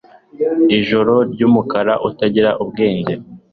Ijoro 0.77 1.13
ryumukara 1.31 1.93
utagira 2.07 2.49
ubwenge 2.63 3.13